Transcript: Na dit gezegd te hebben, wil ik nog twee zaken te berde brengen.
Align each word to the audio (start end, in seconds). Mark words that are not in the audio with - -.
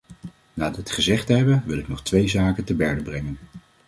Na 0.53 0.69
dit 0.69 0.91
gezegd 0.91 1.25
te 1.27 1.33
hebben, 1.33 1.63
wil 1.65 1.77
ik 1.77 1.87
nog 1.87 2.03
twee 2.03 2.27
zaken 2.27 2.63
te 2.63 2.73
berde 2.75 3.01
brengen. 3.03 3.37